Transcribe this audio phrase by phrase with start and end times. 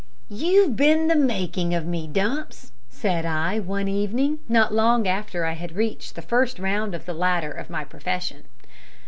[0.31, 5.51] "You've been the making of me, Dumps," said I, one evening, not long after I
[5.53, 8.45] had reached the first round of the ladder of my profession.